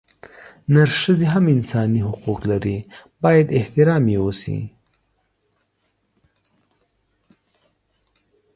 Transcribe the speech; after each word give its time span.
نرښځي 0.73 1.27
هم 1.33 1.45
انساني 1.55 2.01
حقونه 2.09 2.45
لري 2.51 2.77
بايد 3.21 3.47
احترام 3.59 4.03
يې 4.11 4.17
اوشي 4.23 4.59